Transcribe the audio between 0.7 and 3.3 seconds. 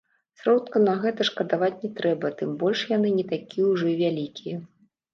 на гэта шкадаваць не трэба, тым больш яны не